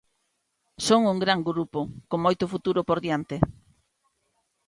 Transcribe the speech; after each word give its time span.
Son 0.87 1.01
un 1.13 1.17
gran 1.23 1.39
grupo, 1.49 1.79
con 2.09 2.19
moito 2.25 2.45
futuro 2.53 2.79
por 2.89 2.97
diante. 3.05 3.35